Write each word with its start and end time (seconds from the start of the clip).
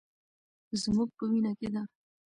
زموږ 0.81 1.09
په 1.17 1.23
وینه 1.31 1.51
کې 1.59 1.67
ده. 1.73 1.81